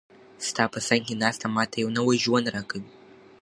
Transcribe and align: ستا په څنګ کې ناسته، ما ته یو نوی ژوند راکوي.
ستا 0.47 0.63
په 0.73 0.79
څنګ 0.87 1.01
کې 1.07 1.15
ناسته، 1.23 1.45
ما 1.55 1.63
ته 1.71 1.75
یو 1.83 1.89
نوی 1.97 2.17
ژوند 2.23 2.45
راکوي. 2.55 2.91